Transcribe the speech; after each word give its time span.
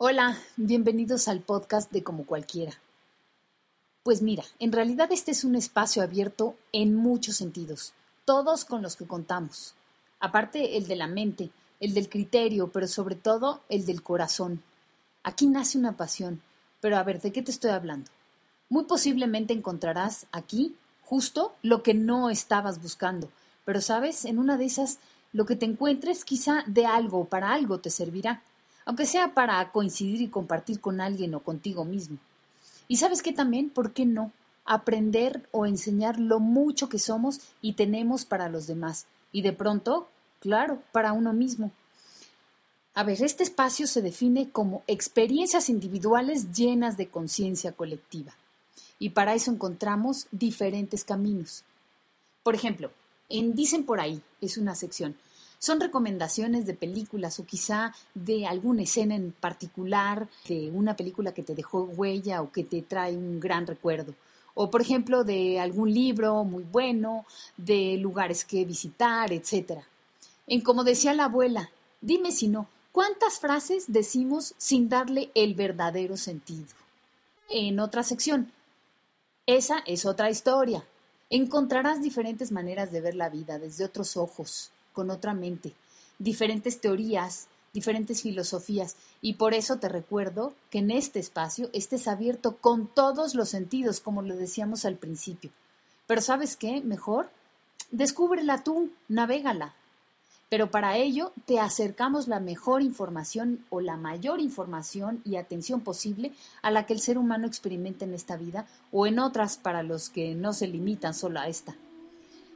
Hola, 0.00 0.38
bienvenidos 0.56 1.26
al 1.26 1.40
podcast 1.40 1.90
de 1.90 2.04
Como 2.04 2.24
Cualquiera. 2.24 2.72
Pues 4.04 4.22
mira, 4.22 4.44
en 4.60 4.70
realidad 4.70 5.10
este 5.10 5.32
es 5.32 5.42
un 5.42 5.56
espacio 5.56 6.04
abierto 6.04 6.54
en 6.70 6.94
muchos 6.94 7.34
sentidos, 7.34 7.94
todos 8.24 8.64
con 8.64 8.80
los 8.80 8.94
que 8.94 9.08
contamos. 9.08 9.74
Aparte 10.20 10.76
el 10.76 10.86
de 10.86 10.94
la 10.94 11.08
mente, 11.08 11.50
el 11.80 11.94
del 11.94 12.08
criterio, 12.08 12.68
pero 12.68 12.86
sobre 12.86 13.16
todo 13.16 13.62
el 13.68 13.86
del 13.86 14.04
corazón. 14.04 14.62
Aquí 15.24 15.48
nace 15.48 15.78
una 15.78 15.96
pasión, 15.96 16.42
pero 16.80 16.96
a 16.96 17.02
ver, 17.02 17.20
¿de 17.20 17.32
qué 17.32 17.42
te 17.42 17.50
estoy 17.50 17.72
hablando? 17.72 18.08
Muy 18.68 18.84
posiblemente 18.84 19.52
encontrarás 19.52 20.28
aquí 20.30 20.76
justo 21.02 21.56
lo 21.62 21.82
que 21.82 21.94
no 21.94 22.30
estabas 22.30 22.80
buscando, 22.80 23.32
pero 23.64 23.80
sabes, 23.80 24.26
en 24.26 24.38
una 24.38 24.58
de 24.58 24.66
esas, 24.66 25.00
lo 25.32 25.44
que 25.44 25.56
te 25.56 25.66
encuentres 25.66 26.24
quizá 26.24 26.62
de 26.68 26.86
algo, 26.86 27.24
para 27.24 27.52
algo 27.52 27.80
te 27.80 27.90
servirá 27.90 28.44
aunque 28.88 29.04
sea 29.04 29.34
para 29.34 29.70
coincidir 29.70 30.22
y 30.22 30.28
compartir 30.28 30.80
con 30.80 31.02
alguien 31.02 31.34
o 31.34 31.40
contigo 31.40 31.84
mismo. 31.84 32.16
Y 32.88 32.96
sabes 32.96 33.20
qué 33.20 33.34
también, 33.34 33.68
¿por 33.68 33.92
qué 33.92 34.06
no? 34.06 34.32
Aprender 34.64 35.46
o 35.52 35.66
enseñar 35.66 36.18
lo 36.18 36.40
mucho 36.40 36.88
que 36.88 36.98
somos 36.98 37.40
y 37.60 37.74
tenemos 37.74 38.24
para 38.24 38.48
los 38.48 38.66
demás. 38.66 39.04
Y 39.30 39.42
de 39.42 39.52
pronto, 39.52 40.08
claro, 40.40 40.82
para 40.90 41.12
uno 41.12 41.34
mismo. 41.34 41.70
A 42.94 43.02
ver, 43.02 43.22
este 43.22 43.44
espacio 43.44 43.86
se 43.86 44.00
define 44.00 44.48
como 44.48 44.82
experiencias 44.86 45.68
individuales 45.68 46.52
llenas 46.52 46.96
de 46.96 47.08
conciencia 47.08 47.72
colectiva. 47.72 48.32
Y 48.98 49.10
para 49.10 49.34
eso 49.34 49.50
encontramos 49.50 50.28
diferentes 50.30 51.04
caminos. 51.04 51.62
Por 52.42 52.54
ejemplo, 52.54 52.90
en 53.28 53.54
Dicen 53.54 53.84
por 53.84 54.00
ahí 54.00 54.22
es 54.40 54.56
una 54.56 54.74
sección 54.74 55.14
son 55.58 55.80
recomendaciones 55.80 56.66
de 56.66 56.74
películas 56.74 57.38
o 57.40 57.46
quizá 57.46 57.94
de 58.14 58.46
alguna 58.46 58.82
escena 58.82 59.14
en 59.14 59.32
particular, 59.32 60.28
de 60.46 60.70
una 60.70 60.96
película 60.96 61.32
que 61.32 61.42
te 61.42 61.54
dejó 61.54 61.82
huella 61.82 62.42
o 62.42 62.52
que 62.52 62.64
te 62.64 62.82
trae 62.82 63.16
un 63.16 63.40
gran 63.40 63.66
recuerdo. 63.66 64.14
O 64.54 64.70
por 64.70 64.80
ejemplo 64.80 65.24
de 65.24 65.60
algún 65.60 65.92
libro 65.92 66.44
muy 66.44 66.64
bueno, 66.64 67.26
de 67.56 67.96
lugares 67.96 68.44
que 68.44 68.64
visitar, 68.64 69.32
etc. 69.32 69.82
En 70.46 70.60
como 70.60 70.84
decía 70.84 71.14
la 71.14 71.24
abuela, 71.24 71.70
dime 72.00 72.32
si 72.32 72.48
no, 72.48 72.68
¿cuántas 72.92 73.38
frases 73.38 73.84
decimos 73.88 74.54
sin 74.58 74.88
darle 74.88 75.30
el 75.34 75.54
verdadero 75.54 76.16
sentido? 76.16 76.66
En 77.48 77.80
otra 77.80 78.02
sección, 78.02 78.52
esa 79.46 79.78
es 79.86 80.04
otra 80.04 80.28
historia. 80.28 80.84
Encontrarás 81.30 82.02
diferentes 82.02 82.52
maneras 82.52 82.92
de 82.92 83.00
ver 83.00 83.14
la 83.14 83.28
vida 83.28 83.58
desde 83.58 83.84
otros 83.84 84.16
ojos, 84.16 84.70
con 84.98 85.10
otra 85.10 85.32
mente, 85.32 85.74
diferentes 86.18 86.80
teorías, 86.80 87.46
diferentes 87.72 88.22
filosofías, 88.22 88.96
y 89.22 89.34
por 89.34 89.54
eso 89.54 89.76
te 89.76 89.88
recuerdo 89.88 90.54
que 90.70 90.80
en 90.80 90.90
este 90.90 91.20
espacio 91.20 91.70
estés 91.72 92.08
abierto 92.08 92.56
con 92.56 92.88
todos 92.88 93.36
los 93.36 93.48
sentidos, 93.48 94.00
como 94.00 94.22
lo 94.22 94.34
decíamos 94.34 94.84
al 94.84 94.96
principio. 94.96 95.52
Pero 96.08 96.20
¿sabes 96.20 96.56
qué? 96.56 96.80
Mejor, 96.80 97.30
descúbrela 97.92 98.64
tú, 98.64 98.90
navégala. 99.06 99.72
Pero 100.48 100.68
para 100.68 100.96
ello 100.96 101.30
te 101.46 101.60
acercamos 101.60 102.26
la 102.26 102.40
mejor 102.40 102.82
información 102.82 103.64
o 103.70 103.80
la 103.80 103.96
mayor 103.96 104.40
información 104.40 105.22
y 105.24 105.36
atención 105.36 105.82
posible 105.82 106.32
a 106.60 106.72
la 106.72 106.86
que 106.86 106.94
el 106.94 107.00
ser 107.00 107.18
humano 107.18 107.46
experimenta 107.46 108.04
en 108.04 108.14
esta 108.14 108.36
vida 108.36 108.66
o 108.90 109.06
en 109.06 109.20
otras 109.20 109.58
para 109.58 109.84
los 109.84 110.10
que 110.10 110.34
no 110.34 110.52
se 110.54 110.66
limitan 110.66 111.14
solo 111.14 111.38
a 111.38 111.46
esta. 111.46 111.76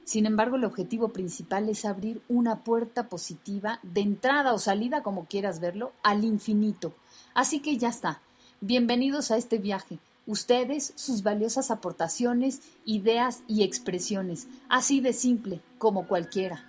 Sin 0.05 0.27
embargo, 0.27 0.57
el 0.57 0.65
objetivo 0.65 1.09
principal 1.09 1.69
es 1.69 1.85
abrir 1.85 2.23
una 2.29 2.65
puerta 2.65 3.09
positiva 3.09 3.79
de 3.83 4.01
entrada 4.01 4.53
o 4.53 4.59
salida, 4.59 5.03
como 5.03 5.27
quieras 5.27 5.61
verlo, 5.61 5.93
al 6.03 6.25
infinito. 6.25 6.93
Así 7.35 7.61
que 7.61 7.79
ya 7.79 7.89
está. 7.89 8.21
Bienvenidos 8.61 9.31
a 9.31 9.37
este 9.37 9.59
viaje. 9.59 9.99
Ustedes, 10.27 10.93
sus 10.97 11.23
valiosas 11.23 11.71
aportaciones, 11.71 12.61
ideas 12.85 13.43
y 13.49 13.63
expresiones, 13.63 14.49
así 14.69 15.01
de 15.01 15.13
simple 15.13 15.61
como 15.79 16.07
cualquiera. 16.07 16.65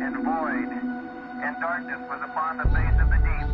and 0.00 0.87
darkness 1.56 2.00
was 2.08 2.20
upon 2.20 2.58
the 2.58 2.68
face 2.76 2.96
of 3.00 3.08
the 3.08 3.20
deep. 3.24 3.50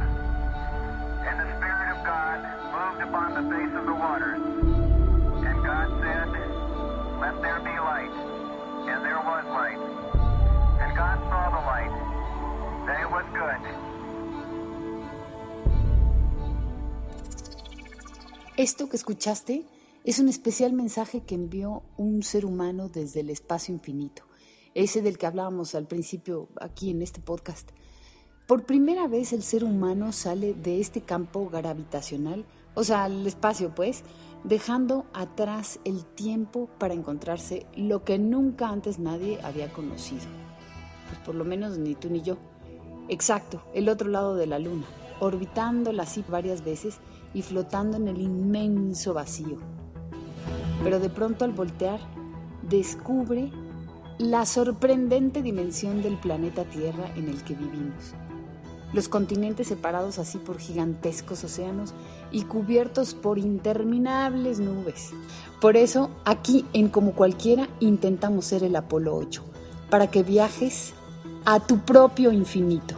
And 1.28 1.36
the 1.38 1.48
Spirit 1.54 1.88
of 1.94 2.00
God 2.02 2.38
moved 2.74 3.02
upon 3.06 3.28
the 3.38 3.44
face 3.54 3.74
of 3.78 3.84
the 3.86 3.94
waters. 3.94 4.42
And 5.46 5.56
God 5.62 5.88
said, 6.02 6.28
Let 7.22 7.34
there 7.42 7.60
be 7.62 7.76
light. 7.78 8.14
And 8.90 8.98
there 9.06 9.22
was 9.22 9.44
light. 9.46 9.80
And 10.82 10.90
God 10.96 11.18
saw 11.30 11.44
the 11.54 11.62
light, 11.72 11.94
that 12.86 12.98
it 13.00 13.10
was 13.10 13.26
good. 13.32 13.62
Esto 18.56 18.88
que 18.88 18.96
escuchaste 18.96 19.66
es 20.04 20.18
un 20.18 20.28
especial 20.28 20.72
mensaje 20.72 21.22
que 21.24 21.34
envió 21.34 21.82
un 21.96 22.22
ser 22.22 22.44
humano 22.44 22.88
desde 22.88 23.20
el 23.20 23.30
espacio 23.30 23.74
infinito 23.74 24.24
ese 24.74 25.02
del 25.02 25.18
que 25.18 25.26
hablábamos 25.26 25.74
al 25.74 25.86
principio 25.86 26.48
aquí 26.60 26.90
en 26.90 27.02
este 27.02 27.20
podcast. 27.20 27.70
Por 28.46 28.66
primera 28.66 29.08
vez 29.08 29.32
el 29.32 29.42
ser 29.42 29.64
humano 29.64 30.12
sale 30.12 30.52
de 30.52 30.80
este 30.80 31.00
campo 31.00 31.48
gravitacional, 31.48 32.44
o 32.74 32.84
sea, 32.84 33.06
el 33.06 33.26
espacio 33.26 33.74
pues, 33.74 34.02
dejando 34.42 35.06
atrás 35.14 35.80
el 35.84 36.04
tiempo 36.04 36.68
para 36.78 36.92
encontrarse 36.92 37.66
lo 37.74 38.04
que 38.04 38.18
nunca 38.18 38.68
antes 38.68 38.98
nadie 38.98 39.38
había 39.42 39.72
conocido. 39.72 40.26
Pues 41.08 41.20
por 41.20 41.34
lo 41.34 41.44
menos 41.44 41.78
ni 41.78 41.94
tú 41.94 42.10
ni 42.10 42.20
yo. 42.20 42.36
Exacto, 43.08 43.62
el 43.72 43.88
otro 43.88 44.08
lado 44.08 44.34
de 44.34 44.46
la 44.46 44.58
luna, 44.58 44.84
orbitándola 45.20 46.02
así 46.02 46.24
varias 46.28 46.64
veces 46.64 46.98
y 47.32 47.42
flotando 47.42 47.96
en 47.96 48.08
el 48.08 48.20
inmenso 48.20 49.14
vacío. 49.14 49.58
Pero 50.82 51.00
de 51.00 51.08
pronto 51.08 51.44
al 51.44 51.52
voltear, 51.52 52.00
descubre 52.68 53.50
la 54.18 54.46
sorprendente 54.46 55.42
dimensión 55.42 56.02
del 56.02 56.16
planeta 56.16 56.64
Tierra 56.64 57.10
en 57.16 57.28
el 57.28 57.42
que 57.42 57.54
vivimos. 57.54 58.14
Los 58.92 59.08
continentes 59.08 59.66
separados 59.66 60.20
así 60.20 60.38
por 60.38 60.58
gigantescos 60.58 61.42
océanos 61.42 61.94
y 62.30 62.42
cubiertos 62.42 63.14
por 63.14 63.38
interminables 63.38 64.60
nubes. 64.60 65.10
Por 65.60 65.76
eso, 65.76 66.10
aquí 66.24 66.64
en 66.72 66.88
Como 66.88 67.12
Cualquiera 67.12 67.68
intentamos 67.80 68.44
ser 68.44 68.62
el 68.62 68.76
Apolo 68.76 69.16
8, 69.16 69.42
para 69.90 70.08
que 70.12 70.22
viajes 70.22 70.94
a 71.44 71.58
tu 71.58 71.80
propio 71.80 72.30
infinito. 72.30 72.94